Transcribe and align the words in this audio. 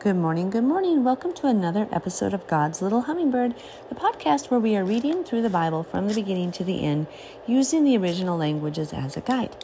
Good 0.00 0.16
morning, 0.16 0.48
good 0.48 0.64
morning. 0.64 1.04
Welcome 1.04 1.34
to 1.34 1.46
another 1.46 1.86
episode 1.92 2.32
of 2.32 2.46
God's 2.46 2.80
Little 2.80 3.02
Hummingbird, 3.02 3.54
the 3.90 3.94
podcast 3.94 4.50
where 4.50 4.58
we 4.58 4.74
are 4.74 4.82
reading 4.82 5.24
through 5.24 5.42
the 5.42 5.50
Bible 5.50 5.82
from 5.82 6.08
the 6.08 6.14
beginning 6.14 6.52
to 6.52 6.64
the 6.64 6.82
end 6.82 7.06
using 7.46 7.84
the 7.84 7.98
original 7.98 8.38
languages 8.38 8.94
as 8.94 9.18
a 9.18 9.20
guide. 9.20 9.54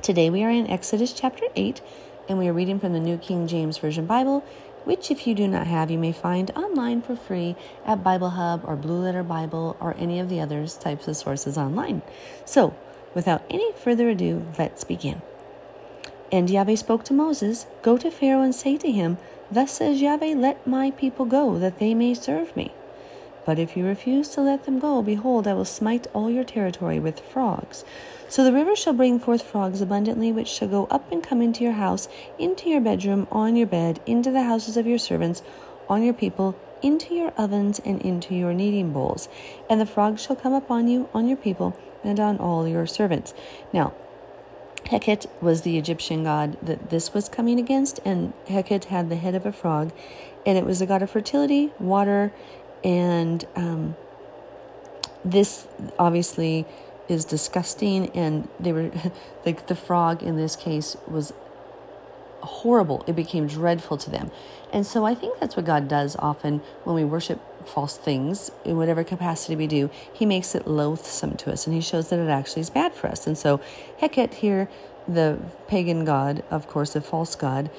Today 0.00 0.30
we 0.30 0.42
are 0.42 0.50
in 0.50 0.70
Exodus 0.70 1.12
chapter 1.12 1.44
8 1.54 1.82
and 2.30 2.38
we 2.38 2.48
are 2.48 2.54
reading 2.54 2.80
from 2.80 2.94
the 2.94 2.98
New 2.98 3.18
King 3.18 3.46
James 3.46 3.76
Version 3.76 4.06
Bible, 4.06 4.42
which, 4.84 5.10
if 5.10 5.26
you 5.26 5.34
do 5.34 5.46
not 5.46 5.66
have, 5.66 5.90
you 5.90 5.98
may 5.98 6.12
find 6.12 6.50
online 6.52 7.02
for 7.02 7.14
free 7.14 7.54
at 7.84 8.02
Bible 8.02 8.30
Hub 8.30 8.62
or 8.64 8.74
Blue 8.74 9.02
Letter 9.02 9.22
Bible 9.22 9.76
or 9.80 9.94
any 9.98 10.18
of 10.18 10.30
the 10.30 10.40
other 10.40 10.66
types 10.66 11.06
of 11.08 11.16
sources 11.18 11.58
online. 11.58 12.00
So, 12.46 12.74
without 13.12 13.44
any 13.50 13.70
further 13.74 14.08
ado, 14.08 14.46
let's 14.58 14.82
begin. 14.84 15.20
And 16.32 16.48
Yahweh 16.48 16.76
spoke 16.76 17.04
to 17.04 17.12
Moses 17.12 17.66
Go 17.82 17.98
to 17.98 18.10
Pharaoh 18.10 18.40
and 18.40 18.54
say 18.54 18.78
to 18.78 18.90
him, 18.90 19.18
Thus 19.50 19.70
says 19.72 20.00
Yahweh, 20.00 20.34
Let 20.34 20.66
my 20.66 20.90
people 20.92 21.26
go, 21.26 21.58
that 21.58 21.78
they 21.78 21.92
may 21.92 22.14
serve 22.14 22.56
me. 22.56 22.72
But 23.44 23.58
if 23.58 23.76
you 23.76 23.84
refuse 23.84 24.30
to 24.30 24.40
let 24.40 24.64
them 24.64 24.78
go, 24.78 25.02
behold, 25.02 25.46
I 25.46 25.52
will 25.52 25.66
smite 25.66 26.06
all 26.14 26.30
your 26.30 26.44
territory 26.44 26.98
with 26.98 27.20
frogs. 27.20 27.84
So 28.28 28.44
the 28.44 28.52
river 28.52 28.74
shall 28.74 28.94
bring 28.94 29.18
forth 29.18 29.42
frogs 29.42 29.82
abundantly, 29.82 30.32
which 30.32 30.48
shall 30.48 30.68
go 30.68 30.86
up 30.90 31.10
and 31.12 31.22
come 31.22 31.42
into 31.42 31.64
your 31.64 31.74
house, 31.74 32.08
into 32.38 32.70
your 32.70 32.80
bedroom, 32.80 33.26
on 33.30 33.56
your 33.56 33.66
bed, 33.66 34.00
into 34.06 34.30
the 34.30 34.44
houses 34.44 34.76
of 34.76 34.86
your 34.86 34.98
servants, 34.98 35.42
on 35.88 36.02
your 36.02 36.14
people, 36.14 36.56
into 36.80 37.14
your 37.14 37.32
ovens, 37.36 37.78
and 37.84 38.00
into 38.00 38.34
your 38.34 38.54
kneading 38.54 38.92
bowls. 38.92 39.28
And 39.68 39.80
the 39.80 39.86
frogs 39.86 40.22
shall 40.22 40.36
come 40.36 40.54
upon 40.54 40.88
you, 40.88 41.10
on 41.12 41.28
your 41.28 41.36
people, 41.36 41.76
and 42.02 42.18
on 42.18 42.38
all 42.38 42.66
your 42.66 42.86
servants. 42.86 43.34
Now, 43.72 43.92
Heket 44.84 45.26
was 45.40 45.62
the 45.62 45.78
Egyptian 45.78 46.24
god 46.24 46.56
that 46.62 46.90
this 46.90 47.14
was 47.14 47.28
coming 47.28 47.58
against, 47.58 48.00
and 48.04 48.32
Heket 48.46 48.84
had 48.84 49.08
the 49.08 49.16
head 49.16 49.34
of 49.34 49.46
a 49.46 49.52
frog, 49.52 49.92
and 50.44 50.58
it 50.58 50.64
was 50.64 50.80
a 50.80 50.86
god 50.86 51.02
of 51.02 51.10
fertility, 51.10 51.72
water, 51.78 52.32
and 52.84 53.46
um, 53.54 53.96
this 55.24 55.66
obviously 55.98 56.66
is 57.08 57.24
disgusting. 57.24 58.10
And 58.10 58.48
they 58.58 58.72
were 58.72 58.90
like 59.46 59.66
the 59.66 59.76
frog 59.76 60.22
in 60.22 60.36
this 60.36 60.56
case 60.56 60.96
was 61.06 61.32
horrible. 62.42 63.04
It 63.06 63.14
became 63.14 63.46
dreadful 63.46 63.96
to 63.98 64.10
them. 64.10 64.30
And 64.72 64.86
so 64.86 65.04
I 65.04 65.14
think 65.14 65.38
that's 65.38 65.56
what 65.56 65.64
God 65.64 65.88
does 65.88 66.16
often 66.18 66.60
when 66.84 66.96
we 66.96 67.04
worship 67.04 67.40
false 67.66 67.96
things 67.96 68.50
in 68.64 68.76
whatever 68.76 69.04
capacity 69.04 69.56
we 69.56 69.66
do. 69.66 69.90
He 70.12 70.26
makes 70.26 70.54
it 70.54 70.66
loathsome 70.66 71.36
to 71.38 71.52
us 71.52 71.66
and 71.66 71.74
he 71.74 71.80
shows 71.80 72.08
that 72.10 72.18
it 72.18 72.28
actually 72.28 72.62
is 72.62 72.70
bad 72.70 72.94
for 72.94 73.08
us. 73.08 73.26
And 73.26 73.36
so 73.36 73.60
Heket 74.00 74.34
here, 74.34 74.68
the 75.08 75.38
pagan 75.68 76.04
god, 76.04 76.42
of 76.50 76.68
course, 76.68 76.92
the 76.92 77.00
false 77.00 77.34
god, 77.34 77.70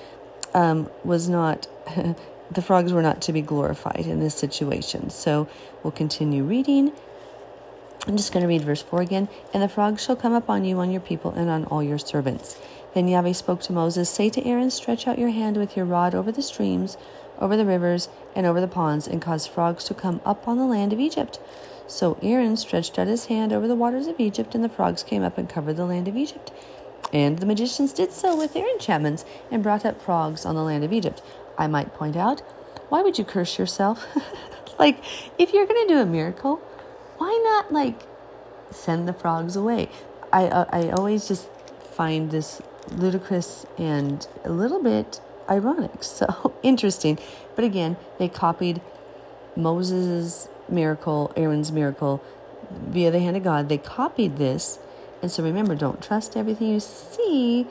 um, 0.54 0.90
was 1.04 1.30
not. 1.30 1.68
the 2.52 2.62
frogs 2.62 2.94
were 2.94 3.02
not 3.02 3.22
to 3.22 3.34
be 3.34 3.42
glorified 3.42 4.06
in 4.06 4.20
this 4.20 4.36
situation. 4.36 5.10
So 5.10 5.48
we'll 5.82 5.92
continue 5.92 6.44
reading. 6.44 6.92
I'm 8.06 8.18
just 8.18 8.34
going 8.34 8.42
to 8.42 8.48
read 8.48 8.64
verse 8.64 8.82
4 8.82 9.02
again. 9.02 9.30
And 9.54 9.64
the 9.64 9.70
frogs 9.70 10.04
shall 10.04 10.16
come 10.16 10.34
upon 10.34 10.66
you, 10.66 10.78
on 10.80 10.92
your 10.92 11.02
people, 11.02 11.32
and 11.32 11.50
on 11.50 11.64
all 11.66 11.82
your 11.82 11.98
servants. 11.98 12.60
Then 12.94 13.08
Yahweh 13.08 13.32
spoke 13.34 13.62
to 13.62 13.74
Moses 13.74 14.10
Say 14.10 14.30
to 14.32 14.46
Aaron, 14.46 14.70
Stretch 14.70 15.08
out 15.08 15.18
your 15.18 15.30
hand 15.30 15.58
with 15.58 15.78
your 15.78 15.86
rod 15.86 16.14
over 16.14 16.32
the 16.32 16.42
streams, 16.42 16.98
over 17.44 17.58
the 17.58 17.66
rivers, 17.66 18.08
and 18.36 18.46
over 18.46 18.62
the 18.62 18.68
ponds, 18.68 19.06
and 19.06 19.22
caused 19.22 19.50
frogs 19.50 19.84
to 19.84 19.94
come 19.94 20.22
up 20.26 20.48
on 20.48 20.58
the 20.58 20.66
land 20.66 20.94
of 20.94 21.00
Egypt. 21.00 21.40
So 21.88 22.18
Aaron 22.22 22.56
stretched 22.56 22.98
out 22.98 23.08
his 23.08 23.26
hand 23.26 23.52
over 23.52 23.68
the 23.68 23.76
waters 23.76 24.08
of 24.08 24.20
Egypt, 24.20 24.56
and 24.56 24.64
the 24.64 24.70
frogs 24.70 25.04
came 25.04 25.24
up 25.24 25.38
and 25.38 25.50
covered 25.50 25.76
the 25.76 25.86
land 25.86 26.08
of 26.08 26.16
Egypt. 26.16 26.52
And 27.12 27.40
the 27.40 27.46
magicians 27.46 27.92
did 27.92 28.14
so 28.14 28.36
with 28.36 28.54
their 28.54 28.68
enchantments 28.70 29.26
and 29.52 29.62
brought 29.62 29.86
up 29.86 30.02
frogs 30.02 30.46
on 30.46 30.56
the 30.56 30.64
land 30.64 30.86
of 30.86 30.94
Egypt. 30.94 31.22
I 31.58 31.68
might 31.68 31.94
point 31.94 32.16
out, 32.16 32.40
why 32.88 33.02
would 33.02 33.18
you 33.18 33.26
curse 33.26 33.60
yourself? 33.60 34.08
like, 34.80 35.04
if 35.38 35.54
you're 35.54 35.68
going 35.68 35.88
to 35.88 35.94
do 35.94 36.00
a 36.00 36.06
miracle, 36.06 36.56
why 37.18 37.40
not, 37.44 37.74
like, 37.74 38.02
send 38.72 39.06
the 39.06 39.14
frogs 39.14 39.58
away? 39.58 39.90
I, 40.32 40.46
uh, 40.46 40.66
I 40.70 40.90
always 40.90 41.28
just 41.28 41.50
find 41.92 42.32
this 42.32 42.62
ludicrous 42.90 43.66
and 43.78 44.26
a 44.46 44.50
little 44.50 44.82
bit 44.82 45.20
ironic. 45.50 45.92
So 46.04 46.54
interesting. 46.64 47.20
But 47.56 47.66
again, 47.66 47.98
they 48.18 48.28
copied 48.30 48.82
Moses' 49.56 50.48
miracle, 50.70 51.32
Aaron's 51.36 51.72
miracle 51.72 52.24
via 52.72 53.12
the 53.12 53.20
hand 53.20 53.38
of 53.38 53.44
God. 53.44 53.70
They 53.70 53.78
copied 53.78 54.38
this. 54.38 54.80
And 55.22 55.32
so 55.32 55.44
remember, 55.44 55.76
don't 55.76 56.02
trust 56.02 56.36
everything 56.36 56.70
you 56.70 56.80
see 56.80 57.68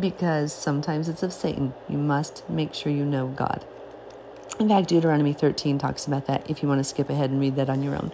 because 0.00 0.52
sometimes 0.52 1.08
it's 1.08 1.22
of 1.22 1.32
Satan. 1.32 1.74
You 1.88 1.98
must 1.98 2.48
make 2.48 2.74
sure 2.74 2.92
you 2.92 3.04
know 3.04 3.28
God. 3.28 3.64
In 4.58 4.68
fact, 4.68 4.88
Deuteronomy 4.88 5.32
13 5.32 5.78
talks 5.78 6.06
about 6.06 6.26
that 6.26 6.48
if 6.48 6.62
you 6.62 6.68
want 6.68 6.78
to 6.80 6.84
skip 6.84 7.10
ahead 7.10 7.30
and 7.30 7.40
read 7.40 7.56
that 7.56 7.70
on 7.70 7.82
your 7.82 7.94
own. 7.94 8.12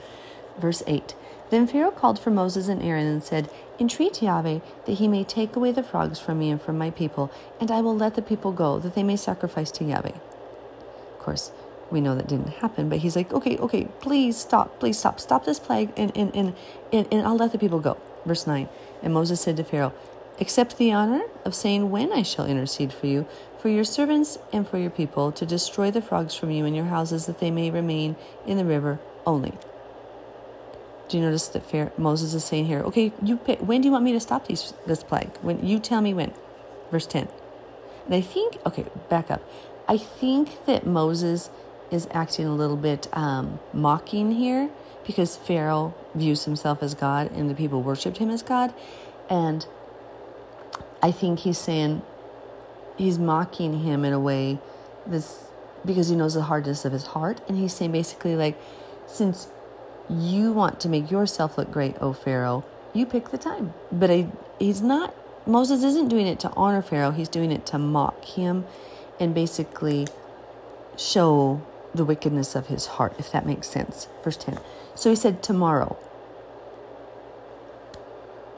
Verse 0.58 0.82
8 0.86 1.14
Then 1.50 1.66
Pharaoh 1.66 1.90
called 1.90 2.18
for 2.18 2.30
Moses 2.30 2.68
and 2.68 2.82
Aaron 2.82 3.06
and 3.06 3.22
said, 3.22 3.50
Entreat 3.78 4.20
Yahweh 4.20 4.58
that 4.84 4.98
he 4.98 5.08
may 5.08 5.24
take 5.24 5.56
away 5.56 5.72
the 5.72 5.82
frogs 5.82 6.18
from 6.18 6.38
me 6.38 6.50
and 6.50 6.60
from 6.60 6.76
my 6.76 6.90
people, 6.90 7.30
and 7.60 7.70
I 7.70 7.80
will 7.80 7.96
let 7.96 8.14
the 8.14 8.22
people 8.22 8.52
go, 8.52 8.78
that 8.78 8.94
they 8.94 9.02
may 9.02 9.16
sacrifice 9.16 9.70
to 9.72 9.84
Yahweh. 9.84 10.12
Of 10.12 11.18
course, 11.18 11.50
we 11.90 12.00
know 12.00 12.14
that 12.14 12.28
didn't 12.28 12.48
happen, 12.48 12.88
but 12.88 12.98
he's 12.98 13.16
like, 13.16 13.32
okay, 13.32 13.56
okay, 13.58 13.88
please 14.00 14.36
stop, 14.36 14.78
please 14.78 14.98
stop, 14.98 15.20
stop 15.20 15.44
this 15.44 15.58
plague, 15.58 15.90
and, 15.96 16.14
and, 16.16 16.34
and, 16.34 16.54
and, 16.92 17.08
and 17.10 17.26
I'll 17.26 17.36
let 17.36 17.52
the 17.52 17.58
people 17.58 17.80
go. 17.80 17.96
Verse 18.26 18.46
9 18.46 18.68
And 19.02 19.14
Moses 19.14 19.40
said 19.40 19.56
to 19.56 19.64
Pharaoh, 19.64 19.94
Accept 20.40 20.76
the 20.76 20.92
honor 20.92 21.22
of 21.44 21.54
saying 21.54 21.90
when 21.90 22.12
I 22.12 22.22
shall 22.22 22.46
intercede 22.46 22.92
for 22.92 23.06
you, 23.06 23.26
for 23.58 23.68
your 23.68 23.84
servants 23.84 24.38
and 24.52 24.68
for 24.68 24.78
your 24.78 24.90
people, 24.90 25.32
to 25.32 25.44
destroy 25.44 25.90
the 25.90 26.02
frogs 26.02 26.34
from 26.34 26.50
you 26.50 26.64
and 26.64 26.76
your 26.76 26.84
houses, 26.84 27.26
that 27.26 27.40
they 27.40 27.50
may 27.50 27.70
remain 27.70 28.14
in 28.46 28.56
the 28.56 28.64
river 28.64 29.00
only. 29.26 29.54
Do 31.08 31.16
you 31.16 31.22
notice 31.22 31.48
that 31.48 31.64
Pharaoh, 31.64 31.92
Moses 31.96 32.34
is 32.34 32.44
saying 32.44 32.66
here, 32.66 32.80
okay, 32.80 33.12
you 33.22 33.36
pick, 33.36 33.60
when 33.60 33.80
do 33.80 33.86
you 33.86 33.92
want 33.92 34.04
me 34.04 34.12
to 34.12 34.20
stop 34.20 34.46
these, 34.46 34.74
this 34.86 35.02
plague? 35.02 35.30
When 35.40 35.66
you 35.66 35.78
tell 35.78 36.00
me 36.00 36.12
when. 36.12 36.32
Verse 36.90 37.06
10. 37.06 37.28
And 38.06 38.14
I 38.14 38.20
think, 38.20 38.58
okay, 38.66 38.86
back 39.08 39.30
up. 39.30 39.42
I 39.86 39.96
think 39.96 40.64
that 40.66 40.86
Moses 40.86 41.50
is 41.90 42.06
acting 42.10 42.46
a 42.46 42.54
little 42.54 42.76
bit 42.76 43.08
um, 43.14 43.58
mocking 43.72 44.32
here 44.32 44.70
because 45.06 45.36
Pharaoh 45.36 45.94
views 46.14 46.44
himself 46.44 46.82
as 46.82 46.94
God 46.94 47.32
and 47.32 47.48
the 47.48 47.54
people 47.54 47.82
worshiped 47.82 48.18
him 48.18 48.28
as 48.30 48.42
God. 48.42 48.74
And 49.30 49.66
I 51.02 51.10
think 51.10 51.40
he's 51.40 51.58
saying, 51.58 52.02
he's 52.96 53.18
mocking 53.18 53.80
him 53.80 54.04
in 54.04 54.12
a 54.12 54.20
way 54.20 54.58
this 55.06 55.44
because 55.84 56.08
he 56.08 56.16
knows 56.16 56.34
the 56.34 56.42
hardness 56.42 56.84
of 56.84 56.92
his 56.92 57.06
heart. 57.06 57.40
And 57.48 57.56
he's 57.56 57.72
saying 57.72 57.92
basically, 57.92 58.36
like, 58.36 58.60
since 59.06 59.48
you 60.10 60.52
want 60.52 60.80
to 60.80 60.88
make 60.88 61.10
yourself 61.10 61.58
look 61.58 61.70
great, 61.70 61.96
O 62.00 62.12
Pharaoh. 62.12 62.64
You 62.92 63.06
pick 63.06 63.30
the 63.30 63.38
time. 63.38 63.74
But 63.92 64.26
he's 64.58 64.80
not, 64.80 65.14
Moses 65.46 65.82
isn't 65.82 66.08
doing 66.08 66.26
it 66.26 66.40
to 66.40 66.50
honor 66.50 66.82
Pharaoh. 66.82 67.10
He's 67.10 67.28
doing 67.28 67.52
it 67.52 67.66
to 67.66 67.78
mock 67.78 68.24
him 68.24 68.66
and 69.20 69.34
basically 69.34 70.06
show 70.96 71.62
the 71.94 72.04
wickedness 72.04 72.54
of 72.54 72.68
his 72.68 72.86
heart, 72.86 73.14
if 73.18 73.30
that 73.32 73.46
makes 73.46 73.68
sense. 73.68 74.08
Verse 74.22 74.36
10. 74.36 74.58
So 74.94 75.10
he 75.10 75.16
said, 75.16 75.42
Tomorrow. 75.42 75.96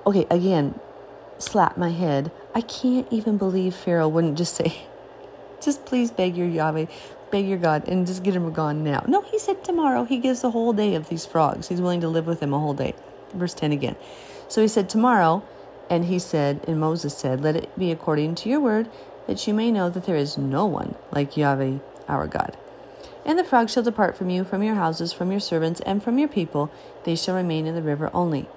Okay, 0.06 0.27
again, 0.31 0.78
slap 1.39 1.77
my 1.77 1.91
head. 1.91 2.31
I 2.55 2.60
can't 2.62 3.06
even 3.10 3.39
believe 3.39 3.75
Pharaoh 3.75 4.09
wouldn't 4.09 4.39
just 4.39 4.55
say, 4.55 4.83
just 5.60 5.84
please 5.84 6.10
beg 6.10 6.37
your 6.37 6.49
Yahweh, 6.49 6.87
beg 7.30 7.46
your 7.46 7.58
God 7.58 7.88
and 7.88 8.06
just 8.06 8.22
get 8.22 8.34
him 8.34 8.52
gone 8.52 8.84
now. 8.84 9.04
No, 9.06 9.22
he 9.22 9.38
said 9.38 9.64
tomorrow. 9.64 10.04
He 10.04 10.18
gives 10.18 10.44
a 10.44 10.50
whole 10.50 10.72
day 10.72 10.94
of 10.94 11.08
these 11.08 11.26
frogs. 11.26 11.68
He's 11.68 11.80
willing 11.80 12.00
to 12.00 12.08
live 12.08 12.26
with 12.26 12.41
them 12.41 12.52
a 12.52 12.58
whole 12.58 12.74
day. 12.74 12.94
Verse 13.34 13.54
10 13.54 13.72
again. 13.72 13.96
So 14.48 14.60
he 14.60 14.68
said 14.68 14.88
tomorrow, 14.88 15.42
and 15.88 16.04
he 16.04 16.18
said, 16.18 16.65
and 16.66 16.80
Moses 16.80 17.16
said, 17.16 17.41
Let 17.42 17.56
it 17.56 17.78
be 17.78 17.91
according 17.91 18.34
to 18.36 18.48
your 18.48 18.60
word, 18.60 18.88
that 19.27 19.47
you 19.47 19.54
may 19.54 19.71
know 19.71 19.91
that 19.91 20.06
there 20.06 20.16
is 20.16 20.38
no 20.38 20.66
one 20.66 20.94
like 21.12 21.36
Yahweh 21.36 21.78
our 22.09 22.27
God. 22.27 22.56
And 23.24 23.38
the 23.38 23.44
frogs 23.44 23.72
shall 23.72 23.83
depart 23.83 24.16
from 24.16 24.30
you, 24.30 24.44
from 24.44 24.62
your 24.62 24.74
houses, 24.74 25.12
from 25.12 25.30
your 25.30 25.41
servants, 25.41 25.80
and 25.80 26.03
from 26.03 26.18
your 26.18 26.28
people. 26.28 26.71
They 27.04 27.16
shall 27.16 27.34
remain 27.34 27.66
in 27.66 27.74
the 27.74 27.83
river 27.83 28.10
only. 28.15 28.48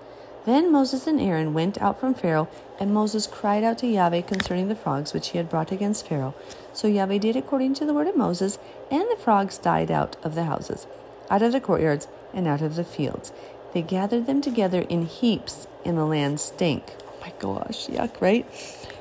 Then 0.46 0.72
Moses 0.72 1.08
and 1.08 1.22
Aaron 1.22 1.54
went 1.54 1.82
out 1.82 2.00
from 2.00 2.14
Pharaoh, 2.14 2.50
and 2.80 2.94
Moses 2.94 3.28
cried 3.28 3.64
out 3.64 3.78
to 3.78 3.88
Yahweh 3.88 4.22
concerning 4.22 4.68
the 4.68 4.76
frogs 4.76 5.14
which 5.14 5.30
he 5.30 5.38
had 5.38 5.50
brought 5.50 5.72
against 5.72 6.08
Pharaoh. 6.08 6.36
So 6.74 6.88
Yahweh 6.88 7.20
did 7.20 7.38
according 7.38 7.76
to 7.76 7.86
the 7.86 7.94
word 7.94 8.08
of 8.08 8.18
Moses, 8.18 8.60
and 8.92 9.04
the 9.10 9.16
frogs 9.16 9.58
died 9.58 9.90
out 9.90 10.18
of 10.24 10.36
the 10.36 10.44
houses, 10.44 10.86
out 11.30 11.42
of 11.42 11.54
the 11.54 11.62
courtyards, 11.62 12.08
and 12.34 12.46
out 12.46 12.62
of 12.62 12.76
the 12.76 12.84
fields. 12.84 13.32
They 13.74 13.82
gathered 13.82 14.26
them 14.26 14.42
together 14.42 14.82
in 14.82 15.06
heaps, 15.06 15.66
and 15.86 15.98
the 15.98 16.06
land 16.06 16.42
stank. 16.42 16.96
Oh 17.08 17.14
my 17.22 17.34
gosh, 17.40 17.88
yuck, 17.88 18.20
right? 18.20 18.46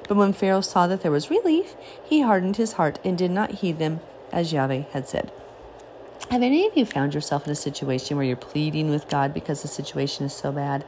But 0.06 0.16
when 0.16 0.32
Pharaoh 0.32 0.60
saw 0.60 0.86
that 0.86 1.02
there 1.02 1.10
was 1.10 1.30
relief, 1.30 1.74
he 2.04 2.20
hardened 2.20 2.56
his 2.56 2.74
heart 2.74 3.00
and 3.04 3.18
did 3.18 3.32
not 3.32 3.50
heed 3.50 3.78
them, 3.78 4.00
as 4.30 4.52
Yahweh 4.52 4.84
had 4.92 5.08
said. 5.08 5.32
Have 6.30 6.42
any 6.42 6.66
of 6.66 6.76
you 6.76 6.86
found 6.86 7.14
yourself 7.14 7.46
in 7.46 7.52
a 7.52 7.56
situation 7.56 8.16
where 8.16 8.24
you're 8.24 8.36
pleading 8.36 8.90
with 8.90 9.08
God 9.08 9.34
because 9.34 9.62
the 9.62 9.68
situation 9.68 10.24
is 10.24 10.32
so 10.32 10.52
bad? 10.52 10.84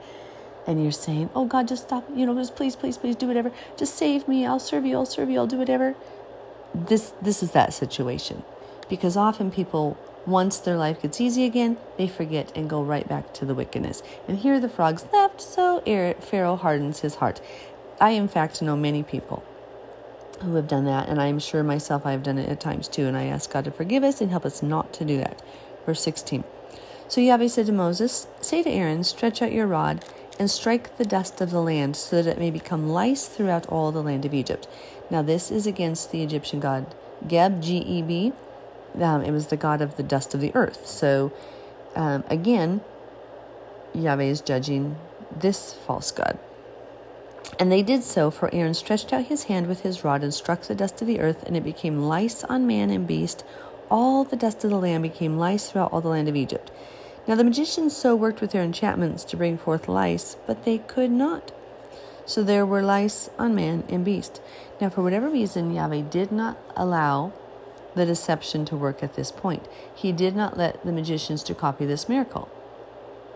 And 0.66 0.82
you're 0.82 0.92
saying, 0.92 1.30
Oh 1.34 1.46
God, 1.46 1.68
just 1.68 1.84
stop, 1.84 2.04
you 2.14 2.26
know, 2.26 2.34
just 2.34 2.56
please, 2.56 2.76
please, 2.76 2.98
please 2.98 3.16
do 3.16 3.26
whatever. 3.28 3.52
Just 3.78 3.96
save 3.96 4.28
me. 4.28 4.46
I'll 4.46 4.60
serve 4.60 4.86
you. 4.86 4.96
I'll 4.96 5.06
serve 5.06 5.30
you. 5.30 5.38
I'll 5.38 5.46
do 5.46 5.58
whatever. 5.58 5.94
this 6.74 7.12
this 7.22 7.42
is 7.42 7.52
that 7.52 7.74
situation 7.74 8.42
because 8.88 9.16
often 9.16 9.50
people 9.50 9.98
once 10.26 10.58
their 10.58 10.76
life 10.76 11.02
gets 11.02 11.20
easy 11.20 11.44
again 11.44 11.76
they 11.98 12.08
forget 12.08 12.52
and 12.56 12.70
go 12.70 12.82
right 12.82 13.08
back 13.08 13.32
to 13.34 13.44
the 13.46 13.54
wickedness 13.54 14.02
and 14.28 14.38
here 14.40 14.60
the 14.60 14.68
frogs 14.68 15.06
left 15.12 15.40
so 15.40 15.82
pharaoh 16.20 16.56
hardens 16.56 17.00
his 17.00 17.16
heart 17.16 17.40
i 18.00 18.10
in 18.10 18.28
fact 18.28 18.62
know 18.62 18.76
many 18.76 19.02
people 19.02 19.44
who 20.42 20.54
have 20.56 20.68
done 20.68 20.84
that 20.86 21.08
and 21.08 21.20
i'm 21.20 21.38
sure 21.38 21.62
myself 21.64 22.06
i've 22.06 22.22
done 22.24 22.38
it 22.38 22.48
at 22.48 22.60
times 22.60 22.88
too 22.88 23.06
and 23.06 23.16
i 23.16 23.24
ask 23.26 23.50
god 23.52 23.64
to 23.64 23.70
forgive 23.70 24.04
us 24.04 24.20
and 24.20 24.30
help 24.30 24.46
us 24.46 24.62
not 24.62 24.92
to 24.92 25.04
do 25.04 25.18
that 25.18 25.42
verse 25.86 26.02
16 26.02 26.44
so 27.08 27.20
yahweh 27.20 27.48
said 27.48 27.66
to 27.66 27.72
moses 27.72 28.26
say 28.40 28.62
to 28.62 28.70
aaron 28.70 29.04
stretch 29.04 29.42
out 29.42 29.52
your 29.52 29.66
rod 29.68 30.04
and 30.38 30.50
strike 30.50 30.96
the 30.96 31.04
dust 31.04 31.40
of 31.40 31.50
the 31.50 31.60
land 31.60 31.96
so 31.96 32.22
that 32.22 32.30
it 32.32 32.38
may 32.38 32.50
become 32.50 32.88
lice 32.88 33.26
throughout 33.26 33.66
all 33.66 33.92
the 33.92 34.02
land 34.02 34.24
of 34.24 34.34
Egypt. 34.34 34.66
Now, 35.10 35.22
this 35.22 35.50
is 35.50 35.66
against 35.66 36.10
the 36.10 36.22
Egyptian 36.22 36.60
god 36.60 36.94
Geb, 37.26 37.62
G 37.62 37.78
E 37.78 38.02
B. 38.02 38.32
Um, 39.00 39.22
it 39.22 39.30
was 39.30 39.48
the 39.48 39.56
god 39.56 39.80
of 39.80 39.96
the 39.96 40.02
dust 40.02 40.34
of 40.34 40.40
the 40.40 40.54
earth. 40.54 40.86
So, 40.86 41.32
um, 41.94 42.24
again, 42.28 42.80
Yahweh 43.94 44.24
is 44.24 44.40
judging 44.40 44.96
this 45.34 45.72
false 45.72 46.10
god. 46.10 46.38
And 47.58 47.70
they 47.70 47.82
did 47.82 48.02
so, 48.02 48.30
for 48.30 48.52
Aaron 48.52 48.74
stretched 48.74 49.12
out 49.12 49.26
his 49.26 49.44
hand 49.44 49.68
with 49.68 49.82
his 49.82 50.02
rod 50.02 50.22
and 50.22 50.34
struck 50.34 50.62
the 50.62 50.74
dust 50.74 51.00
of 51.00 51.06
the 51.06 51.20
earth, 51.20 51.44
and 51.44 51.56
it 51.56 51.62
became 51.62 52.02
lice 52.02 52.42
on 52.44 52.66
man 52.66 52.90
and 52.90 53.06
beast. 53.06 53.44
All 53.90 54.24
the 54.24 54.36
dust 54.36 54.64
of 54.64 54.70
the 54.70 54.78
land 54.78 55.02
became 55.02 55.38
lice 55.38 55.70
throughout 55.70 55.92
all 55.92 56.00
the 56.00 56.08
land 56.08 56.28
of 56.28 56.36
Egypt. 56.36 56.72
Now 57.26 57.34
the 57.34 57.44
magicians 57.44 57.96
so 57.96 58.14
worked 58.14 58.40
with 58.40 58.50
their 58.50 58.62
enchantments 58.62 59.24
to 59.24 59.36
bring 59.36 59.56
forth 59.56 59.88
lice, 59.88 60.36
but 60.46 60.64
they 60.64 60.78
could 60.78 61.10
not. 61.10 61.52
So 62.26 62.42
there 62.42 62.66
were 62.66 62.82
lice 62.82 63.30
on 63.38 63.54
man 63.54 63.84
and 63.88 64.04
beast. 64.04 64.40
Now, 64.80 64.88
for 64.90 65.02
whatever 65.02 65.28
reason, 65.28 65.72
Yahweh 65.72 66.02
did 66.02 66.32
not 66.32 66.58
allow 66.76 67.32
the 67.94 68.06
deception 68.06 68.64
to 68.66 68.76
work 68.76 69.02
at 69.02 69.14
this 69.14 69.30
point. 69.30 69.66
He 69.94 70.10
did 70.10 70.34
not 70.34 70.56
let 70.56 70.84
the 70.84 70.92
magicians 70.92 71.42
to 71.44 71.54
copy 71.54 71.86
this 71.86 72.08
miracle. 72.08 72.48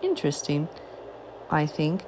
Interesting, 0.01 0.67
I 1.49 1.65
think, 1.65 2.03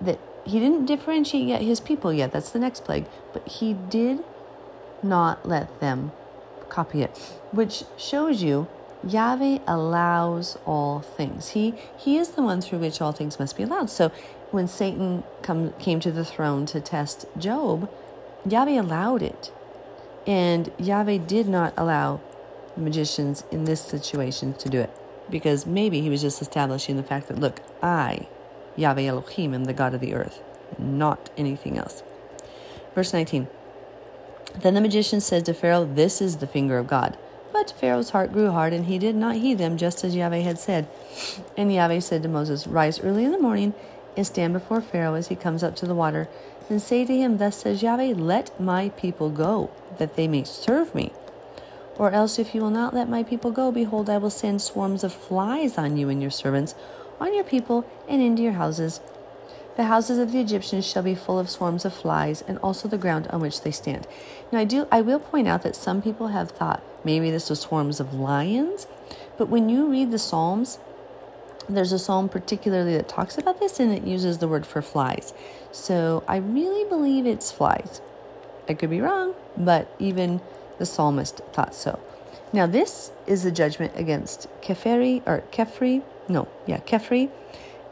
that 0.00 0.18
he 0.44 0.58
didn't 0.58 0.86
differentiate 0.86 1.46
yet 1.46 1.62
his 1.62 1.80
people 1.80 2.12
yet. 2.12 2.32
That's 2.32 2.50
the 2.50 2.58
next 2.58 2.84
plague. 2.84 3.06
But 3.32 3.46
he 3.46 3.74
did 3.74 4.24
not 5.02 5.46
let 5.46 5.80
them 5.80 6.12
copy 6.68 7.02
it, 7.02 7.16
which 7.52 7.84
shows 7.96 8.42
you 8.42 8.68
Yahweh 9.06 9.58
allows 9.66 10.56
all 10.64 11.00
things. 11.00 11.50
He 11.50 11.74
he 11.96 12.16
is 12.16 12.30
the 12.30 12.42
one 12.42 12.60
through 12.60 12.78
which 12.78 13.00
all 13.00 13.12
things 13.12 13.38
must 13.38 13.56
be 13.56 13.62
allowed. 13.62 13.90
So 13.90 14.10
when 14.50 14.68
Satan 14.68 15.24
come, 15.42 15.72
came 15.74 16.00
to 16.00 16.12
the 16.12 16.24
throne 16.24 16.64
to 16.66 16.80
test 16.80 17.26
Job, 17.36 17.90
Yahweh 18.46 18.80
allowed 18.80 19.22
it. 19.22 19.52
And 20.26 20.70
Yahweh 20.78 21.18
did 21.18 21.48
not 21.48 21.74
allow 21.76 22.20
magicians 22.76 23.44
in 23.50 23.64
this 23.64 23.80
situation 23.80 24.54
to 24.54 24.68
do 24.68 24.80
it. 24.80 24.90
Because 25.30 25.66
maybe 25.66 26.00
he 26.00 26.10
was 26.10 26.22
just 26.22 26.42
establishing 26.42 26.96
the 26.96 27.02
fact 27.02 27.28
that, 27.28 27.38
look, 27.38 27.60
I, 27.82 28.28
Yahweh 28.76 29.04
Elohim, 29.04 29.54
am 29.54 29.64
the 29.64 29.72
God 29.72 29.94
of 29.94 30.00
the 30.00 30.14
earth, 30.14 30.42
not 30.78 31.30
anything 31.36 31.78
else. 31.78 32.02
Verse 32.94 33.12
19 33.12 33.48
Then 34.60 34.74
the 34.74 34.80
magician 34.80 35.20
said 35.20 35.46
to 35.46 35.54
Pharaoh, 35.54 35.84
This 35.84 36.20
is 36.20 36.38
the 36.38 36.46
finger 36.46 36.78
of 36.78 36.86
God. 36.86 37.16
But 37.54 37.70
Pharaoh's 37.70 38.10
heart 38.10 38.32
grew 38.32 38.50
hard, 38.50 38.72
and 38.72 38.86
he 38.86 38.98
did 38.98 39.14
not 39.14 39.36
heed 39.36 39.58
them, 39.58 39.76
just 39.76 40.02
as 40.02 40.16
Yahweh 40.16 40.40
had 40.40 40.58
said. 40.58 40.88
And 41.56 41.72
Yahweh 41.72 42.00
said 42.00 42.24
to 42.24 42.28
Moses, 42.28 42.66
Rise 42.66 42.98
early 42.98 43.24
in 43.24 43.30
the 43.30 43.38
morning 43.38 43.74
and 44.16 44.26
stand 44.26 44.52
before 44.52 44.80
Pharaoh 44.80 45.14
as 45.14 45.28
he 45.28 45.36
comes 45.36 45.62
up 45.62 45.76
to 45.76 45.86
the 45.86 45.94
water, 45.94 46.28
and 46.68 46.82
say 46.82 47.04
to 47.04 47.16
him, 47.16 47.38
Thus 47.38 47.58
says 47.58 47.80
Yahweh, 47.80 48.14
Let 48.16 48.60
my 48.60 48.88
people 48.88 49.30
go, 49.30 49.70
that 49.98 50.16
they 50.16 50.26
may 50.26 50.42
serve 50.42 50.96
me. 50.96 51.12
Or 51.96 52.10
else, 52.10 52.40
if 52.40 52.56
you 52.56 52.60
will 52.60 52.70
not 52.70 52.92
let 52.92 53.08
my 53.08 53.22
people 53.22 53.52
go, 53.52 53.70
behold, 53.70 54.10
I 54.10 54.18
will 54.18 54.30
send 54.30 54.60
swarms 54.60 55.04
of 55.04 55.12
flies 55.12 55.78
on 55.78 55.96
you 55.96 56.08
and 56.08 56.20
your 56.20 56.32
servants, 56.32 56.74
on 57.20 57.32
your 57.32 57.44
people, 57.44 57.88
and 58.08 58.20
into 58.20 58.42
your 58.42 58.54
houses. 58.54 59.00
The 59.76 59.84
houses 59.84 60.18
of 60.18 60.30
the 60.30 60.40
Egyptians 60.40 60.86
shall 60.86 61.02
be 61.02 61.16
full 61.16 61.38
of 61.38 61.50
swarms 61.50 61.84
of 61.84 61.92
flies, 61.92 62.42
and 62.46 62.58
also 62.58 62.88
the 62.88 62.98
ground 62.98 63.26
on 63.28 63.40
which 63.40 63.62
they 63.62 63.72
stand. 63.72 64.06
Now, 64.52 64.60
I 64.60 64.64
do, 64.64 64.86
I 64.92 65.00
will 65.00 65.18
point 65.18 65.48
out 65.48 65.62
that 65.62 65.74
some 65.74 66.00
people 66.00 66.28
have 66.28 66.52
thought 66.52 66.82
maybe 67.04 67.30
this 67.30 67.50
was 67.50 67.60
swarms 67.60 67.98
of 67.98 68.14
lions, 68.14 68.86
but 69.36 69.48
when 69.48 69.68
you 69.68 69.90
read 69.90 70.12
the 70.12 70.18
Psalms, 70.18 70.78
there's 71.68 71.92
a 71.92 71.98
psalm 71.98 72.28
particularly 72.28 72.96
that 72.96 73.08
talks 73.08 73.36
about 73.38 73.58
this, 73.58 73.80
and 73.80 73.92
it 73.92 74.04
uses 74.04 74.38
the 74.38 74.46
word 74.46 74.66
for 74.66 74.82
flies. 74.82 75.32
So 75.72 76.22
I 76.28 76.36
really 76.36 76.88
believe 76.88 77.26
it's 77.26 77.50
flies. 77.50 78.00
I 78.68 78.74
could 78.74 78.90
be 78.90 79.00
wrong, 79.00 79.34
but 79.56 79.92
even 79.98 80.40
the 80.78 80.86
psalmist 80.86 81.38
thought 81.52 81.74
so. 81.74 81.98
Now, 82.52 82.66
this 82.66 83.10
is 83.26 83.42
the 83.42 83.50
judgment 83.50 83.92
against 83.96 84.46
Keferi 84.60 85.22
or 85.26 85.42
Kefri. 85.50 86.02
No, 86.28 86.48
yeah, 86.66 86.78
Kefri 86.78 87.30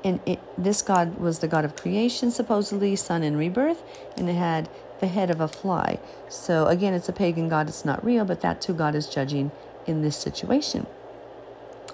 and 0.05 0.21
it, 0.27 0.41
this 0.59 0.83
god 0.83 1.19
was 1.19 1.39
the 1.39 1.49
god 1.49 1.65
of 1.65 1.77
creation, 1.77 2.31
supposedly, 2.31 2.97
sun 2.97 3.23
and 3.23 3.39
rebirth, 3.39 3.83
and 4.17 4.29
it 4.29 4.35
had 4.35 4.69
the 5.01 5.09
head 5.09 5.31
of 5.31 5.41
a 5.41 5.49
fly. 5.49 5.99
So 6.29 6.67
again, 6.67 6.95
it's 6.95 7.09
a 7.09 7.13
pagan 7.13 7.49
god, 7.49 7.69
it's 7.69 7.85
not 7.85 8.05
real, 8.05 8.25
but 8.25 8.41
that's 8.41 8.67
who 8.67 8.75
God 8.75 8.95
is 8.95 9.09
judging 9.09 9.51
in 9.87 10.03
this 10.03 10.17
situation. 10.17 10.87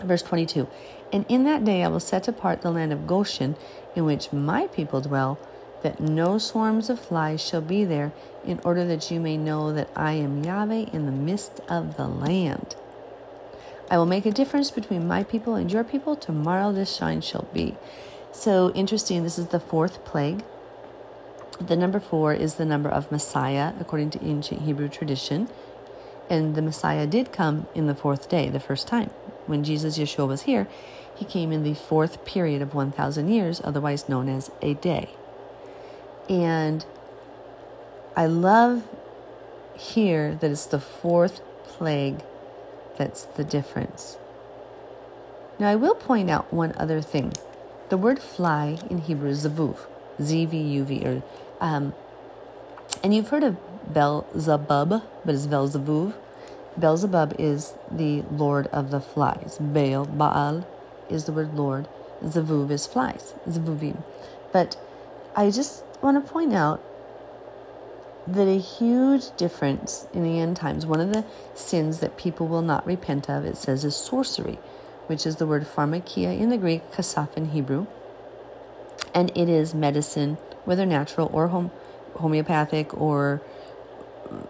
Verse 0.03 0.23
22 0.23 0.69
And 1.13 1.25
in 1.29 1.45
that 1.45 1.65
day 1.65 1.83
I 1.83 1.89
will 1.89 2.01
set 2.01 2.29
apart 2.29 2.63
the 2.63 2.71
land 2.71 2.93
of 2.93 3.07
Goshen, 3.07 3.57
in 3.97 4.05
which 4.05 4.33
my 4.33 4.67
people 4.69 5.01
dwell, 5.01 5.39
that 5.83 6.01
no 6.01 6.39
swarms 6.39 6.91
of 6.91 7.01
flies 7.01 7.41
shall 7.41 7.61
be 7.61 7.85
there, 7.85 8.13
in 8.45 8.61
order 8.65 8.85
that 8.87 9.11
you 9.11 9.21
may 9.21 9.37
know 9.37 9.73
that 9.73 9.91
I 9.97 10.13
am 10.13 10.45
Yahweh 10.45 10.87
in 10.93 11.07
the 11.07 11.13
midst 11.13 11.61
of 11.69 11.97
the 11.97 12.07
land. 12.07 12.77
I 13.91 13.97
will 13.97 14.07
make 14.07 14.27
a 14.27 14.31
difference 14.31 14.71
between 14.71 15.09
my 15.09 15.25
people 15.25 15.55
and 15.55 15.73
your 15.73 15.85
people. 15.85 16.15
Tomorrow 16.15 16.73
this 16.73 16.95
shine 16.95 17.21
shall 17.21 17.49
be. 17.55 17.77
So 18.33 18.71
interesting. 18.73 19.23
This 19.23 19.39
is 19.39 19.49
the 19.49 19.61
fourth 19.61 20.05
plague. 20.05 20.45
The 21.61 21.77
number 21.77 21.99
four 21.99 22.35
is 22.35 22.55
the 22.55 22.65
number 22.65 22.89
of 22.89 23.11
Messiah, 23.11 23.73
according 23.81 24.11
to 24.11 24.25
ancient 24.25 24.63
Hebrew 24.63 24.89
tradition. 24.89 25.49
And 26.31 26.55
the 26.55 26.63
Messiah 26.63 27.07
did 27.07 27.33
come 27.33 27.67
in 27.75 27.87
the 27.87 27.95
fourth 27.95 28.29
day, 28.29 28.49
the 28.49 28.61
first 28.61 28.87
time. 28.87 29.11
When 29.47 29.65
Jesus 29.65 29.99
Yeshua 29.99 30.29
was 30.29 30.43
here, 30.43 30.69
he 31.17 31.25
came 31.25 31.51
in 31.51 31.65
the 31.65 31.75
fourth 31.75 32.25
period 32.25 32.63
of 32.63 32.75
1,000 32.75 33.29
years, 33.29 33.61
otherwise 33.65 34.09
known 34.09 34.29
as 34.29 34.51
a 34.61 34.75
day. 34.75 35.09
And 36.29 36.85
I 38.15 38.27
love 38.27 38.87
here 39.75 40.35
that 40.37 40.51
it's 40.51 40.67
the 40.67 40.81
fourth 40.81 41.41
plague 41.65 42.23
that's 42.99 43.25
the 43.25 43.45
difference. 43.45 44.19
Now, 45.59 45.71
I 45.71 45.77
will 45.77 45.95
point 45.95 46.29
out 46.31 46.53
one 46.53 46.75
other 46.77 47.01
thing. 47.01 47.33
The 47.89 47.97
word 47.97 48.19
fly 48.19 48.79
in 48.91 48.99
Hebrew 48.99 49.31
is 49.31 49.47
zavuv, 49.47 49.79
Z 50.21 50.45
V 50.45 50.59
U 50.59 50.85
V, 50.85 51.05
or 51.07 51.23
um, 51.61 51.95
and 53.03 53.15
you've 53.15 53.31
heard 53.31 53.45
of 53.45 53.57
Beelzebub, 53.93 55.03
but 55.25 55.35
it's 55.35 55.47
Beelzebub. 55.47 56.15
Beelzebub 56.79 57.35
is 57.39 57.75
the 57.91 58.23
lord 58.31 58.67
of 58.69 58.91
the 58.91 59.01
flies. 59.01 59.57
Baal, 59.59 60.05
Baal 60.05 60.67
is 61.09 61.25
the 61.25 61.33
word 61.33 61.55
lord. 61.55 61.89
Zavuv 62.23 62.71
is 62.71 62.87
flies, 62.87 63.33
Zavuvim. 63.49 64.03
But 64.53 64.77
I 65.35 65.51
just 65.51 65.83
want 66.03 66.25
to 66.25 66.33
point 66.33 66.53
out 66.55 66.83
that 68.35 68.47
a 68.47 68.59
huge 68.59 69.35
difference 69.37 70.07
in 70.13 70.23
the 70.23 70.39
end 70.39 70.57
times, 70.57 70.85
one 70.85 71.01
of 71.01 71.13
the 71.13 71.25
sins 71.55 72.01
that 72.01 72.19
people 72.19 72.47
will 72.47 72.63
not 72.63 72.87
repent 72.87 73.29
of, 73.29 73.45
it 73.45 73.57
says, 73.57 73.85
is 73.85 73.97
sorcery, 73.97 74.59
which 75.07 75.27
is 75.27 75.37
the 75.37 75.47
word 75.47 75.67
pharmakia 75.67 76.39
in 76.39 76.51
the 76.51 76.59
Greek, 76.59 76.91
kasaf 76.93 77.35
in 77.37 77.47
Hebrew. 77.51 77.87
And 79.15 79.31
it 79.37 79.49
is 79.49 79.75
medicine, 79.75 80.37
whether 80.65 80.85
natural 80.85 81.31
or 81.33 81.49
home, 81.49 81.71
homeopathic 82.17 82.93
or 83.01 83.41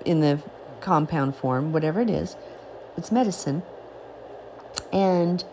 in 0.04 0.20
the 0.20 0.40
compound 0.80 1.36
form, 1.36 1.72
whatever 1.72 2.00
it 2.00 2.10
is, 2.10 2.36
it's 2.96 3.12
medicine. 3.12 3.62
And 4.92 5.44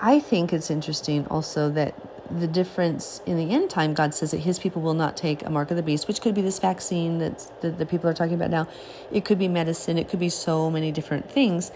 I 0.00 0.20
think 0.20 0.52
it's 0.52 0.70
interesting 0.70 1.26
also 1.26 1.68
that 1.70 1.94
the 2.30 2.46
difference 2.46 3.22
in 3.26 3.36
the 3.36 3.54
end 3.54 3.70
time, 3.70 3.94
God 3.94 4.14
says 4.14 4.32
that 4.32 4.38
his 4.38 4.58
people 4.58 4.82
will 4.82 4.94
not 4.94 5.16
take 5.16 5.44
a 5.44 5.50
mark 5.50 5.70
of 5.70 5.76
the 5.76 5.82
beast, 5.82 6.08
which 6.08 6.20
could 6.20 6.34
be 6.34 6.42
this 6.42 6.58
vaccine 6.58 7.18
that 7.18 7.50
the 7.60 7.86
people 7.86 8.08
are 8.08 8.14
talking 8.14 8.34
about 8.34 8.50
now. 8.50 8.68
It 9.10 9.24
could 9.24 9.38
be 9.38 9.48
medicine. 9.48 9.98
It 9.98 10.08
could 10.08 10.20
be 10.20 10.28
so 10.28 10.70
many 10.70 10.92
different 10.92 11.30
things 11.30 11.70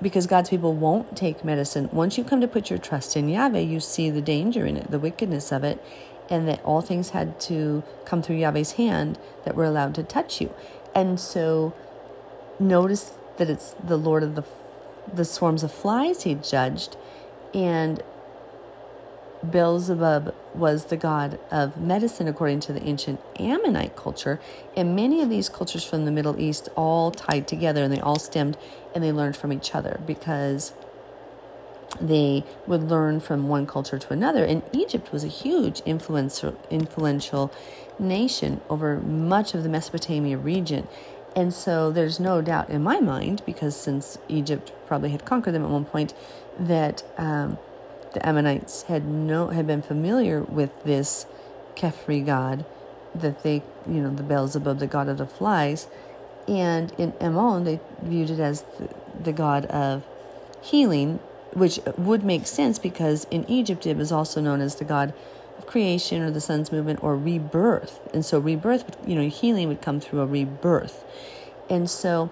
because 0.00 0.26
God's 0.26 0.50
people 0.50 0.74
won't 0.74 1.16
take 1.16 1.44
medicine. 1.44 1.88
Once 1.92 2.18
you 2.18 2.24
come 2.24 2.40
to 2.40 2.48
put 2.48 2.70
your 2.70 2.78
trust 2.78 3.16
in 3.16 3.28
Yahweh, 3.28 3.60
you 3.60 3.78
see 3.78 4.10
the 4.10 4.22
danger 4.22 4.66
in 4.66 4.76
it, 4.76 4.90
the 4.90 4.98
wickedness 4.98 5.52
of 5.52 5.64
it, 5.64 5.82
and 6.28 6.48
that 6.48 6.62
all 6.64 6.80
things 6.80 7.10
had 7.10 7.38
to 7.40 7.82
come 8.04 8.22
through 8.22 8.36
Yahweh's 8.36 8.72
hand 8.72 9.18
that 9.44 9.54
were 9.54 9.64
allowed 9.64 9.94
to 9.96 10.02
touch 10.02 10.40
you. 10.40 10.52
And 10.94 11.20
so 11.20 11.74
notice 12.58 13.12
that 13.36 13.48
it's 13.48 13.74
the 13.82 13.96
Lord 13.96 14.22
of 14.22 14.34
the 14.34 14.44
the 15.12 15.24
swarms 15.24 15.62
of 15.62 15.72
flies 15.72 16.22
he 16.22 16.34
judged 16.36 16.96
and 17.52 18.02
Beelzebub 19.48 20.34
was 20.54 20.86
the 20.86 20.96
god 20.96 21.38
of 21.50 21.76
medicine 21.76 22.28
according 22.28 22.60
to 22.60 22.72
the 22.72 22.82
ancient 22.82 23.20
Ammonite 23.38 23.96
culture, 23.96 24.40
and 24.76 24.94
many 24.94 25.20
of 25.20 25.30
these 25.30 25.48
cultures 25.48 25.84
from 25.84 26.04
the 26.04 26.12
Middle 26.12 26.38
East 26.40 26.68
all 26.76 27.10
tied 27.10 27.48
together 27.48 27.82
and 27.82 27.92
they 27.92 28.00
all 28.00 28.18
stemmed 28.18 28.56
and 28.94 29.02
they 29.02 29.12
learned 29.12 29.36
from 29.36 29.52
each 29.52 29.74
other 29.74 30.00
because 30.06 30.72
they 32.00 32.44
would 32.66 32.82
learn 32.84 33.20
from 33.20 33.48
one 33.48 33.66
culture 33.66 33.98
to 33.98 34.12
another. 34.12 34.44
And 34.44 34.62
Egypt 34.72 35.12
was 35.12 35.24
a 35.24 35.28
huge 35.28 35.80
influential, 35.80 36.58
influential 36.70 37.52
nation 37.98 38.60
over 38.70 38.98
much 39.00 39.54
of 39.54 39.62
the 39.62 39.68
Mesopotamia 39.68 40.38
region. 40.38 40.88
And 41.34 41.52
so 41.52 41.90
there's 41.90 42.20
no 42.20 42.42
doubt 42.42 42.70
in 42.70 42.82
my 42.82 43.00
mind, 43.00 43.42
because 43.46 43.74
since 43.74 44.18
Egypt 44.28 44.72
probably 44.86 45.10
had 45.10 45.24
conquered 45.24 45.52
them 45.52 45.64
at 45.64 45.70
one 45.70 45.84
point, 45.84 46.14
that 46.58 47.02
um, 47.16 47.58
the 48.12 48.26
Ammonites 48.26 48.82
had 48.84 49.06
no 49.06 49.48
had 49.48 49.66
been 49.66 49.82
familiar 49.82 50.42
with 50.42 50.70
this 50.84 51.26
Kefri 51.74 52.24
god, 52.24 52.64
that 53.14 53.42
they 53.42 53.62
you 53.86 54.00
know 54.00 54.10
the 54.10 54.22
Beelzebub, 54.22 54.78
the 54.78 54.86
god 54.86 55.08
of 55.08 55.18
the 55.18 55.26
flies, 55.26 55.88
and 56.46 56.92
in 56.98 57.12
Ammon 57.20 57.64
they 57.64 57.80
viewed 58.02 58.30
it 58.30 58.40
as 58.40 58.62
the, 58.78 58.88
the 59.22 59.32
god 59.32 59.66
of 59.66 60.04
healing, 60.60 61.18
which 61.52 61.80
would 61.96 62.24
make 62.24 62.46
sense 62.46 62.78
because 62.78 63.26
in 63.30 63.48
Egypt 63.50 63.86
it 63.86 63.96
was 63.96 64.12
also 64.12 64.40
known 64.40 64.60
as 64.60 64.76
the 64.76 64.84
god 64.84 65.14
of 65.58 65.66
creation 65.66 66.22
or 66.22 66.30
the 66.30 66.40
sun's 66.40 66.72
movement 66.72 67.02
or 67.02 67.16
rebirth, 67.16 68.00
and 68.14 68.24
so 68.24 68.38
rebirth, 68.38 68.96
you 69.06 69.14
know, 69.14 69.28
healing 69.28 69.68
would 69.68 69.82
come 69.82 70.00
through 70.00 70.20
a 70.20 70.26
rebirth, 70.26 71.04
and 71.68 71.88
so. 71.88 72.30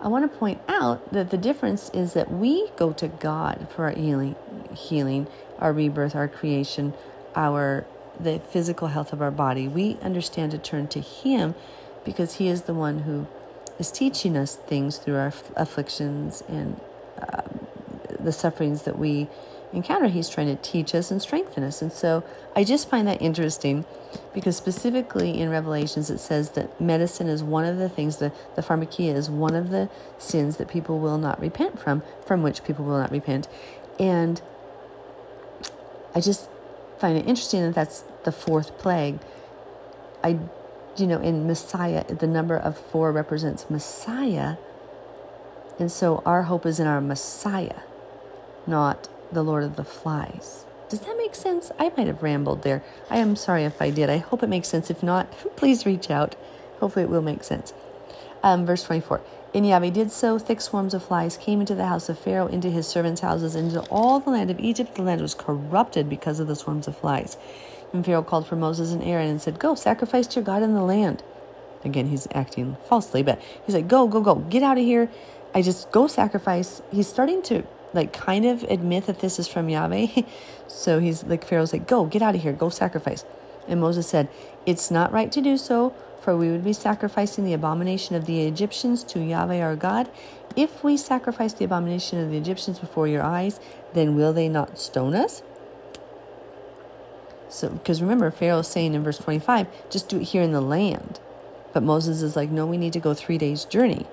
I 0.00 0.08
want 0.08 0.28
to 0.28 0.36
point 0.36 0.60
out 0.66 1.12
that 1.12 1.30
the 1.30 1.38
difference 1.38 1.88
is 1.90 2.14
that 2.14 2.28
we 2.28 2.68
go 2.74 2.92
to 2.94 3.06
God 3.06 3.68
for 3.70 3.84
our 3.84 3.92
healing, 3.92 4.34
healing, 4.74 5.26
our 5.58 5.72
rebirth, 5.72 6.14
our 6.14 6.28
creation, 6.28 6.94
our 7.34 7.86
the 8.18 8.38
physical 8.38 8.88
health 8.88 9.12
of 9.12 9.22
our 9.22 9.30
body. 9.30 9.66
We 9.66 9.96
understand 10.02 10.52
to 10.52 10.58
turn 10.58 10.88
to 10.88 11.00
Him 11.00 11.54
because 12.04 12.34
He 12.34 12.48
is 12.48 12.62
the 12.62 12.74
one 12.74 13.00
who 13.00 13.26
is 13.78 13.90
teaching 13.90 14.36
us 14.36 14.54
things 14.54 14.98
through 14.98 15.16
our 15.16 15.32
afflictions 15.56 16.42
and 16.48 16.80
uh, 17.20 17.42
the 18.20 18.32
sufferings 18.32 18.82
that 18.82 18.98
we 18.98 19.28
encounter. 19.72 20.08
He's 20.08 20.28
trying 20.28 20.54
to 20.54 20.62
teach 20.62 20.94
us 20.94 21.10
and 21.10 21.20
strengthen 21.20 21.64
us. 21.64 21.80
And 21.82 21.92
so 21.92 22.22
I 22.54 22.64
just 22.64 22.88
find 22.88 23.08
that 23.08 23.20
interesting 23.22 23.84
because 24.34 24.56
specifically 24.56 25.40
in 25.40 25.48
Revelations 25.48 26.10
it 26.10 26.18
says 26.18 26.50
that 26.50 26.78
medicine 26.80 27.28
is 27.28 27.42
one 27.42 27.64
of 27.64 27.78
the 27.78 27.88
things, 27.88 28.18
the, 28.18 28.32
the 28.54 28.62
pharmakia 28.62 29.14
is 29.14 29.30
one 29.30 29.54
of 29.54 29.70
the 29.70 29.88
sins 30.18 30.58
that 30.58 30.68
people 30.68 30.98
will 30.98 31.18
not 31.18 31.40
repent 31.40 31.78
from, 31.78 32.02
from 32.26 32.42
which 32.42 32.62
people 32.64 32.84
will 32.84 32.98
not 32.98 33.10
repent. 33.10 33.48
And 33.98 34.40
I 36.14 36.20
just 36.20 36.48
find 36.98 37.16
it 37.16 37.26
interesting 37.26 37.62
that 37.62 37.74
that's 37.74 38.04
the 38.24 38.32
fourth 38.32 38.78
plague. 38.78 39.18
I, 40.22 40.38
you 40.96 41.06
know, 41.06 41.20
in 41.20 41.46
Messiah, 41.46 42.04
the 42.04 42.26
number 42.26 42.56
of 42.56 42.78
four 42.78 43.12
represents 43.12 43.68
Messiah. 43.70 44.56
And 45.78 45.90
so 45.90 46.22
our 46.26 46.44
hope 46.44 46.66
is 46.66 46.78
in 46.78 46.86
our 46.86 47.00
Messiah, 47.00 47.80
not 48.66 49.08
the 49.32 49.42
Lord 49.42 49.64
of 49.64 49.76
the 49.76 49.84
Flies. 49.84 50.64
Does 50.88 51.00
that 51.00 51.16
make 51.16 51.34
sense? 51.34 51.72
I 51.78 51.90
might 51.96 52.06
have 52.06 52.22
rambled 52.22 52.62
there. 52.62 52.84
I 53.08 53.16
am 53.16 53.34
sorry 53.34 53.64
if 53.64 53.80
I 53.80 53.88
did. 53.88 54.10
I 54.10 54.18
hope 54.18 54.42
it 54.42 54.48
makes 54.48 54.68
sense. 54.68 54.90
If 54.90 55.02
not, 55.02 55.32
please 55.56 55.86
reach 55.86 56.10
out. 56.10 56.36
Hopefully, 56.80 57.04
it 57.04 57.08
will 57.08 57.22
make 57.22 57.44
sense. 57.44 57.72
Um, 58.42 58.66
verse 58.66 58.82
24. 58.84 59.20
And 59.54 59.66
Yahweh 59.66 59.90
did 59.90 60.10
so. 60.10 60.38
Thick 60.38 60.60
swarms 60.60 60.94
of 60.94 61.04
flies 61.04 61.36
came 61.36 61.60
into 61.60 61.74
the 61.74 61.86
house 61.86 62.08
of 62.08 62.18
Pharaoh, 62.18 62.46
into 62.46 62.70
his 62.70 62.86
servants' 62.88 63.20
houses, 63.20 63.54
into 63.54 63.80
all 63.82 64.18
the 64.18 64.30
land 64.30 64.50
of 64.50 64.58
Egypt. 64.58 64.94
The 64.94 65.02
land 65.02 65.20
was 65.20 65.34
corrupted 65.34 66.08
because 66.08 66.40
of 66.40 66.46
the 66.46 66.56
swarms 66.56 66.88
of 66.88 66.96
flies. 66.96 67.36
And 67.92 68.04
Pharaoh 68.04 68.22
called 68.22 68.46
for 68.46 68.56
Moses 68.56 68.92
and 68.92 69.02
Aaron 69.02 69.28
and 69.28 69.42
said, 69.42 69.58
Go, 69.58 69.74
sacrifice 69.74 70.26
to 70.28 70.36
your 70.36 70.44
God 70.44 70.62
in 70.62 70.72
the 70.72 70.82
land. 70.82 71.22
Again, 71.84 72.06
he's 72.06 72.26
acting 72.32 72.76
falsely, 72.88 73.22
but 73.22 73.40
he's 73.66 73.74
like, 73.74 73.88
Go, 73.88 74.06
go, 74.06 74.22
go, 74.22 74.36
get 74.36 74.62
out 74.62 74.78
of 74.78 74.84
here. 74.84 75.10
I 75.54 75.60
just 75.60 75.90
go 75.92 76.06
sacrifice. 76.06 76.80
He's 76.90 77.06
starting 77.06 77.42
to 77.42 77.64
like 77.92 78.14
kind 78.14 78.46
of 78.46 78.62
admit 78.64 79.04
that 79.04 79.20
this 79.20 79.38
is 79.38 79.46
from 79.48 79.68
Yahweh. 79.68 80.22
so 80.66 80.98
he's 80.98 81.24
like, 81.24 81.44
Pharaoh's 81.44 81.74
like, 81.74 81.86
Go, 81.86 82.06
get 82.06 82.22
out 82.22 82.34
of 82.34 82.42
here, 82.42 82.54
go 82.54 82.70
sacrifice. 82.70 83.26
And 83.68 83.80
Moses 83.80 84.08
said, 84.08 84.30
It's 84.64 84.90
not 84.90 85.12
right 85.12 85.30
to 85.30 85.42
do 85.42 85.58
so 85.58 85.94
for 86.22 86.36
we 86.36 86.50
would 86.50 86.64
be 86.64 86.72
sacrificing 86.72 87.44
the 87.44 87.52
abomination 87.52 88.14
of 88.14 88.26
the 88.26 88.46
Egyptians 88.46 89.02
to 89.04 89.20
Yahweh 89.20 89.60
our 89.60 89.74
God. 89.74 90.08
If 90.54 90.84
we 90.84 90.96
sacrifice 90.96 91.52
the 91.52 91.64
abomination 91.64 92.20
of 92.20 92.30
the 92.30 92.36
Egyptians 92.36 92.78
before 92.78 93.08
your 93.08 93.24
eyes, 93.24 93.58
then 93.92 94.14
will 94.14 94.32
they 94.32 94.48
not 94.48 94.78
stone 94.78 95.16
us? 95.16 95.42
So, 97.48 97.70
because 97.70 98.00
remember, 98.00 98.30
Pharaoh 98.30 98.60
is 98.60 98.68
saying 98.68 98.94
in 98.94 99.02
verse 99.02 99.18
25, 99.18 99.66
just 99.90 100.08
do 100.08 100.20
it 100.20 100.28
here 100.28 100.42
in 100.42 100.52
the 100.52 100.60
land. 100.60 101.18
But 101.72 101.82
Moses 101.82 102.22
is 102.22 102.36
like, 102.36 102.50
no, 102.50 102.66
we 102.66 102.78
need 102.78 102.92
to 102.92 103.00
go 103.00 103.14
three 103.14 103.36
days' 103.36 103.64
journey. 103.64 104.06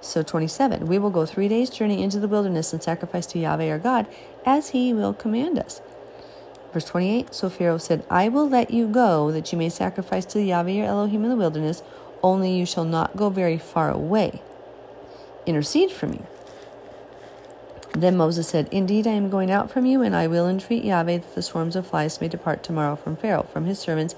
So, 0.00 0.22
27, 0.22 0.86
we 0.86 0.98
will 0.98 1.10
go 1.10 1.24
three 1.24 1.48
days' 1.48 1.70
journey 1.70 2.02
into 2.02 2.18
the 2.18 2.28
wilderness 2.28 2.72
and 2.72 2.82
sacrifice 2.82 3.26
to 3.28 3.38
Yahweh 3.38 3.70
our 3.70 3.78
God 3.78 4.06
as 4.44 4.70
he 4.70 4.92
will 4.92 5.14
command 5.14 5.58
us. 5.58 5.80
Verse 6.74 6.86
28 6.86 7.32
So 7.32 7.48
Pharaoh 7.48 7.78
said, 7.78 8.04
I 8.10 8.28
will 8.28 8.48
let 8.48 8.72
you 8.72 8.88
go, 8.88 9.30
that 9.30 9.52
you 9.52 9.56
may 9.56 9.68
sacrifice 9.68 10.24
to 10.26 10.42
Yahweh 10.42 10.72
your 10.72 10.86
Elohim 10.86 11.22
in 11.22 11.30
the 11.30 11.36
wilderness, 11.36 11.84
only 12.20 12.52
you 12.52 12.66
shall 12.66 12.84
not 12.84 13.16
go 13.16 13.30
very 13.30 13.58
far 13.58 13.92
away. 13.92 14.42
Intercede 15.46 15.92
for 15.92 16.08
me. 16.08 16.22
Then 17.92 18.16
Moses 18.16 18.48
said, 18.48 18.68
Indeed, 18.72 19.06
I 19.06 19.12
am 19.12 19.30
going 19.30 19.52
out 19.52 19.70
from 19.70 19.86
you, 19.86 20.02
and 20.02 20.16
I 20.16 20.26
will 20.26 20.48
entreat 20.48 20.84
Yahweh 20.84 21.18
that 21.18 21.34
the 21.36 21.42
swarms 21.42 21.76
of 21.76 21.86
flies 21.86 22.20
may 22.20 22.26
depart 22.26 22.64
tomorrow 22.64 22.96
from 22.96 23.14
Pharaoh, 23.14 23.46
from 23.52 23.66
his 23.66 23.78
servants, 23.78 24.16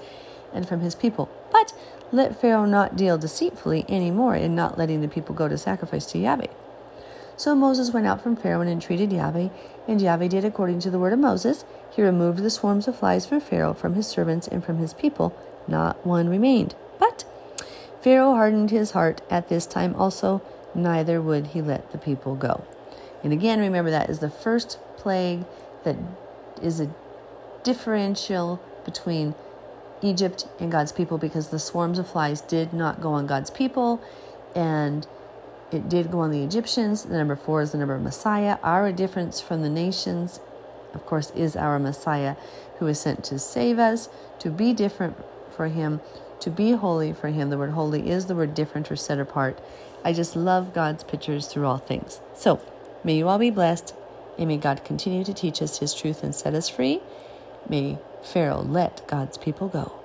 and 0.51 0.67
from 0.67 0.79
his 0.79 0.95
people. 0.95 1.29
But 1.51 1.73
let 2.11 2.41
Pharaoh 2.41 2.65
not 2.65 2.97
deal 2.97 3.19
deceitfully 3.19 3.85
any 3.87 4.09
more 4.09 4.35
in 4.35 4.55
not 4.55 4.79
letting 4.79 5.01
the 5.01 5.07
people 5.07 5.35
go 5.35 5.47
to 5.47 5.59
sacrifice 5.59 6.07
to 6.07 6.17
Yahweh. 6.17 6.47
So 7.37 7.53
Moses 7.53 7.91
went 7.91 8.07
out 8.07 8.21
from 8.21 8.35
Pharaoh 8.35 8.61
and 8.61 8.69
entreated 8.69 9.13
Yahweh, 9.13 9.49
and 9.87 10.01
Yahweh 10.01 10.27
did 10.27 10.43
according 10.43 10.79
to 10.79 10.89
the 10.89 10.97
word 10.97 11.13
of 11.13 11.19
Moses. 11.19 11.65
He 11.91 12.01
removed 12.01 12.39
the 12.39 12.49
swarms 12.49 12.87
of 12.87 12.97
flies 12.97 13.27
from 13.27 13.41
Pharaoh, 13.41 13.75
from 13.75 13.93
his 13.93 14.07
servants, 14.07 14.47
and 14.47 14.65
from 14.65 14.79
his 14.79 14.95
people. 14.95 15.37
Not 15.67 16.03
one 16.05 16.29
remained. 16.29 16.73
But 16.97 17.25
Pharaoh 18.01 18.33
hardened 18.33 18.71
his 18.71 18.91
heart 18.91 19.21
at 19.29 19.49
this 19.49 19.67
time 19.67 19.93
also, 19.95 20.41
neither 20.73 21.21
would 21.21 21.47
he 21.47 21.61
let 21.61 21.91
the 21.91 21.99
people 21.99 22.35
go. 22.35 22.63
And 23.23 23.31
again, 23.31 23.59
remember 23.59 23.91
that 23.91 24.09
is 24.09 24.19
the 24.19 24.31
first 24.31 24.79
plague 24.95 25.45
that 25.83 25.95
is 26.61 26.79
a 26.79 26.89
differential 27.63 28.59
between 28.83 29.35
Egypt 30.01 30.47
and 30.59 30.71
God's 30.71 30.91
people 30.91 31.17
because 31.17 31.49
the 31.49 31.59
swarms 31.59 31.99
of 31.99 32.09
flies 32.09 32.41
did 32.41 32.73
not 32.73 33.01
go 33.01 33.11
on 33.13 33.27
God's 33.27 33.49
people 33.49 34.01
and 34.55 35.05
it 35.71 35.89
did 35.89 36.11
go 36.11 36.19
on 36.19 36.31
the 36.31 36.43
Egyptians. 36.43 37.03
The 37.03 37.17
number 37.17 37.35
four 37.35 37.61
is 37.61 37.71
the 37.71 37.77
number 37.77 37.95
of 37.95 38.01
Messiah. 38.01 38.57
Our 38.63 38.91
difference 38.91 39.41
from 39.41 39.61
the 39.61 39.69
nations, 39.69 40.39
of 40.93 41.05
course, 41.05 41.31
is 41.31 41.55
our 41.55 41.79
Messiah 41.79 42.35
who 42.79 42.87
is 42.87 42.99
sent 42.99 43.23
to 43.25 43.39
save 43.39 43.79
us, 43.79 44.09
to 44.39 44.49
be 44.49 44.73
different 44.73 45.17
for 45.51 45.67
him, 45.67 45.99
to 46.39 46.49
be 46.49 46.71
holy 46.71 47.11
for 47.11 47.29
him. 47.29 47.49
The 47.49 47.57
word 47.57 47.71
holy 47.71 48.09
is 48.09 48.27
the 48.27 48.35
word 48.35 48.53
different 48.53 48.91
or 48.91 48.95
set 48.95 49.19
apart. 49.19 49.59
I 50.03 50.13
just 50.13 50.35
love 50.35 50.73
God's 50.73 51.03
pictures 51.03 51.47
through 51.47 51.65
all 51.65 51.79
things. 51.79 52.21
So, 52.35 52.61
may 53.03 53.17
you 53.17 53.27
all 53.27 53.39
be 53.39 53.49
blessed, 53.49 53.93
and 54.37 54.47
may 54.47 54.57
God 54.57 54.85
continue 54.85 55.23
to 55.23 55.33
teach 55.33 55.61
us 55.61 55.79
his 55.79 55.93
truth 55.93 56.23
and 56.23 56.33
set 56.33 56.53
us 56.53 56.69
free. 56.69 57.01
May 57.67 57.97
Pharaoh 58.23 58.61
let 58.61 59.05
God's 59.07 59.37
people 59.37 59.67
go. 59.67 59.96